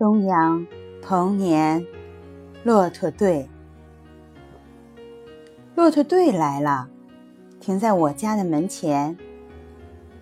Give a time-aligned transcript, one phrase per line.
[0.00, 0.66] 东阳
[1.02, 1.86] 童年
[2.64, 3.50] 骆驼队。
[5.74, 6.88] 骆驼队来了，
[7.60, 9.18] 停在我家的门前。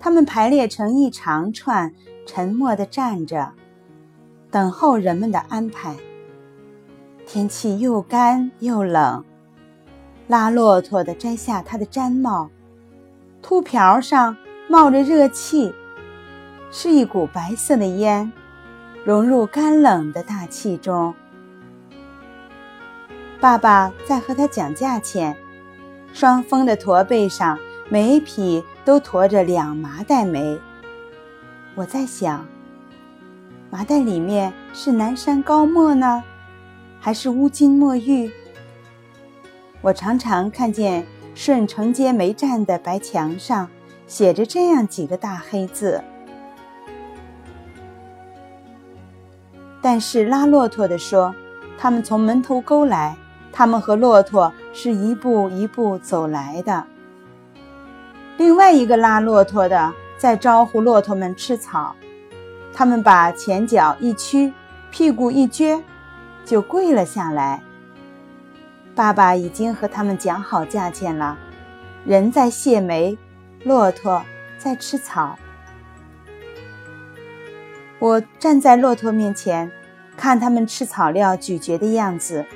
[0.01, 1.95] 他们排列成一长串，
[2.27, 3.53] 沉默地站着，
[4.51, 5.95] 等候人们的安排。
[7.25, 9.25] 天气又干又冷，
[10.27, 12.51] 拉骆驼的摘下他的毡帽，
[13.41, 14.37] 秃瓢上
[14.69, 15.73] 冒着热气，
[16.73, 18.33] 是一股白色的烟。
[19.09, 21.15] 融入干冷的大气中。
[23.41, 25.35] 爸爸在和他讲价钱，
[26.13, 27.59] 双峰的驼背上
[27.89, 30.61] 每匹都驮着两麻袋煤。
[31.75, 32.47] 我在想，
[33.71, 36.23] 麻袋里面是南山高墨呢，
[37.01, 38.31] 还是乌金墨玉？
[39.81, 43.71] 我常常看见顺城街煤站的白墙上
[44.07, 46.05] 写着这样几个大黑字。
[49.81, 51.35] 但是拉骆驼的说
[51.79, 53.17] ：“他们从门头沟来，
[53.53, 56.85] 他们和骆驼是一步一步走来的。”
[58.37, 61.95] 另外一个拉骆驼的在招呼骆驼们吃草，
[62.73, 64.53] 他们把前脚一屈，
[64.91, 65.81] 屁股一撅，
[66.45, 67.63] 就跪了下来。
[68.95, 71.39] 爸爸已经和他们讲好价钱了，
[72.05, 73.17] 人在卸煤，
[73.65, 74.21] 骆驼
[74.59, 75.39] 在吃草。
[78.01, 79.71] 我站在骆驼面前，
[80.17, 82.47] 看它们吃草料咀嚼的样子，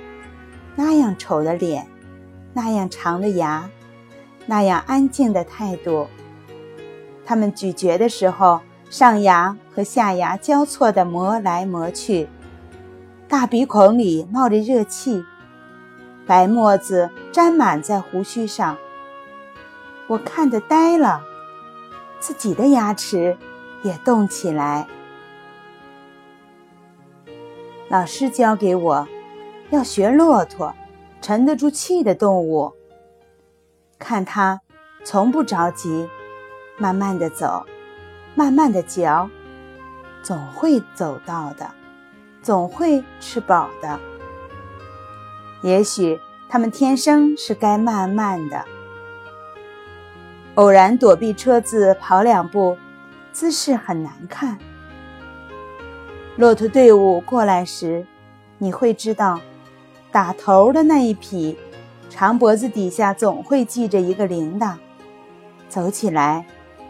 [0.76, 1.86] 那样丑的脸，
[2.52, 3.68] 那样长的牙，
[4.46, 6.06] 那样安静的态度。
[7.24, 12.28] 他们咀嚼的时候，上牙和下牙交错地磨来磨去，
[13.26, 15.24] 大鼻孔里冒着热气，
[16.24, 18.76] 白沫子沾满在胡须上。
[20.06, 21.22] 我看得呆了，
[22.20, 23.36] 自己的牙齿
[23.82, 24.86] 也动起来。
[27.92, 29.06] 老师教给我，
[29.68, 30.74] 要学骆驼，
[31.20, 32.72] 沉得住气的动物。
[33.98, 34.62] 看它，
[35.04, 36.08] 从不着急，
[36.78, 37.66] 慢慢的走，
[38.34, 39.28] 慢慢的嚼，
[40.22, 41.70] 总会走到的，
[42.40, 44.00] 总会吃饱的。
[45.62, 48.64] 也许它们天生是该慢慢的。
[50.54, 52.78] 偶然躲避车子跑两步，
[53.32, 54.56] 姿势很难看。
[56.36, 58.06] 骆驼队伍过来时，
[58.56, 59.38] 你会知道，
[60.10, 61.58] 打头的那一匹，
[62.08, 64.76] 长脖子底下总会系着一个铃铛，
[65.68, 66.46] 走起来，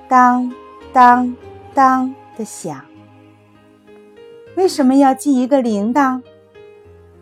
[0.09, 0.53] 当
[0.93, 1.37] 当
[1.75, 2.85] 当的响。
[4.55, 6.23] 为什么要系一个铃铛？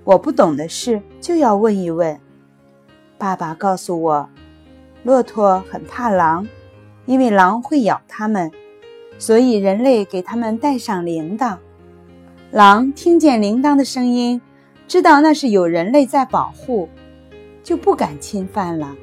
[0.05, 2.21] 我不懂的事就要问一问。
[3.17, 4.29] 爸爸告诉我，
[5.05, 6.47] 骆驼很怕狼，
[7.07, 8.51] 因为狼会咬它们，
[9.19, 11.57] 所以人类给它们带上铃铛。
[12.53, 14.41] 狼听见铃铛的声音，
[14.89, 16.89] 知道那是有人类在保护，
[17.63, 18.97] 就不敢侵犯了。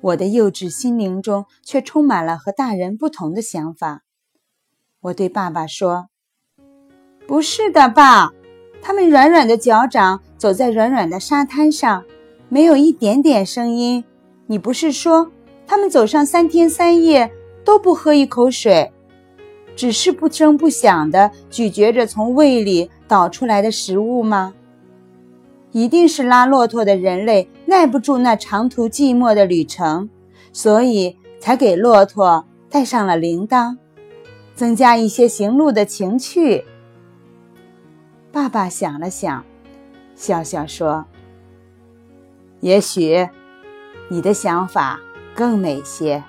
[0.00, 4.00] 我的幼稚心灵中却充满了和大人不同的想法。
[5.02, 6.08] 我对爸爸说
[7.28, 8.32] ：“不是的，爸，
[8.80, 12.02] 他们软软的脚掌走在软软的沙滩上，
[12.48, 14.02] 没有一点点声音。
[14.46, 15.30] 你不是说
[15.66, 17.30] 他们走上三天三夜
[17.66, 18.90] 都不喝一口水？”
[19.80, 24.52] 只是不声不响地咀嚼着从胃里倒出来的食物吗？
[25.72, 30.10] 一定是拉骆驼的人类耐不住那长途寂寞的旅程，
[30.52, 33.78] 所以才给骆驼带上了铃铛，
[34.54, 36.66] 增加一些行路的情趣。
[38.30, 39.42] 爸爸想了想，
[40.14, 41.06] 笑笑说
[42.60, 43.26] ：“也许
[44.10, 45.00] 你的想法
[45.34, 46.22] 更美些。”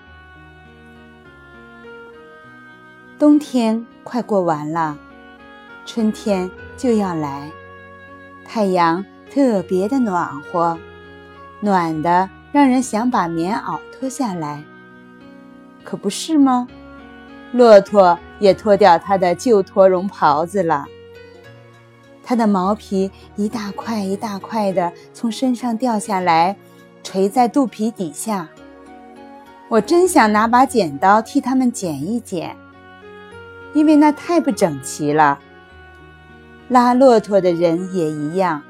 [3.22, 4.98] 冬天快过完了，
[5.86, 7.52] 春天就要来。
[8.44, 10.76] 太阳特别的暖和，
[11.60, 14.64] 暖的让人想把棉袄脱下来，
[15.84, 16.68] 可不是吗？
[17.52, 20.86] 骆驼也脱掉它的旧驼绒袍子了，
[22.24, 26.58] 它的毛皮一大块一大块的从身上掉下来，
[27.04, 28.50] 垂在肚皮底下。
[29.70, 32.58] 我真想拿把剪刀替它们剪一剪。
[33.74, 35.40] 因为那太不整齐了。
[36.68, 38.62] 拉骆驼的人也一样，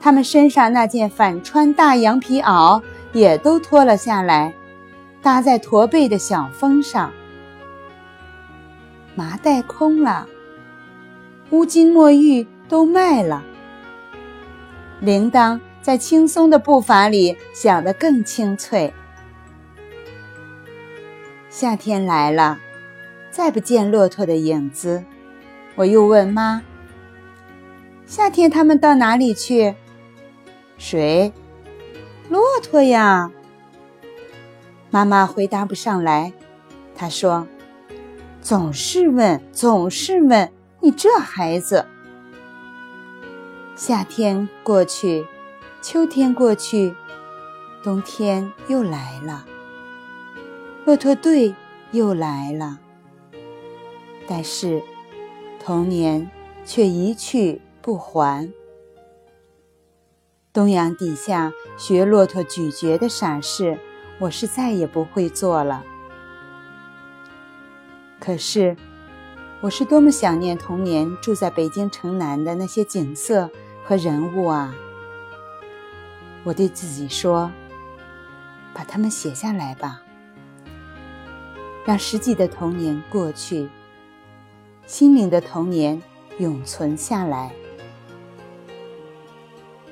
[0.00, 2.82] 他们身上那件反穿大羊皮袄
[3.12, 4.54] 也都脱了下来，
[5.22, 7.12] 搭在驼背的小峰上。
[9.14, 10.26] 麻袋空了，
[11.50, 13.42] 乌金墨玉都卖了。
[15.00, 18.92] 铃铛在轻松的步伐里响得更清脆。
[21.50, 22.58] 夏天来了。
[23.32, 25.02] 再不见骆驼的影子，
[25.74, 26.62] 我又问妈
[28.06, 29.74] ：“夏天他们到哪里去
[30.76, 31.32] ？”“谁
[32.28, 33.32] ？”“骆驼呀。”
[34.90, 36.34] 妈妈回答不上来。
[36.94, 37.46] 她说
[38.42, 41.86] ：“总是问，总是问，你这孩子。”
[43.74, 45.26] 夏天过去，
[45.80, 46.94] 秋天过去，
[47.82, 49.46] 冬天又来了。
[50.84, 51.54] 骆驼队
[51.92, 52.78] 又来了，
[54.34, 54.82] 但是
[55.62, 56.30] 童年
[56.64, 58.50] 却一去不还。
[60.54, 63.78] 东阳底下学骆驼咀嚼的傻事，
[64.18, 65.84] 我是再也不会做了。
[68.18, 68.74] 可是，
[69.60, 73.50] 我是多么想念童年住在北京城南的那些景色
[73.84, 74.74] 和人物啊！
[76.42, 77.52] 我对自己说
[78.72, 80.00] ：“把它们写下来吧，
[81.84, 83.68] 让实际的童年过去，
[84.86, 86.00] 心灵的童年
[86.38, 87.52] 永存下来。”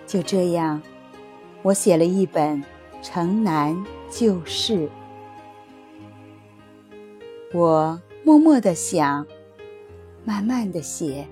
[0.06, 0.82] 就这样，
[1.62, 2.62] 我写了一本
[3.02, 4.74] 《城南旧事》。
[7.52, 8.00] 我。
[8.22, 9.26] 默默的想，
[10.26, 11.26] 慢慢的写。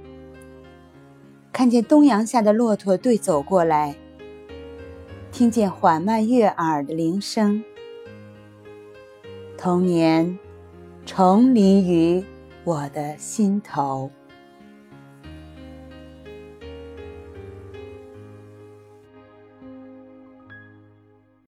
[1.53, 3.95] 看见东阳下的骆驼队走过来，
[5.31, 7.63] 听见缓慢悦耳的铃声，
[9.59, 10.39] 童年
[11.05, 12.25] 重临于
[12.69, 14.11] 我的心头。